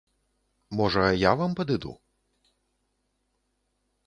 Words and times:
Можа, 0.79 1.03
я 1.17 1.31
вам 1.41 1.51
падыду? 1.59 1.93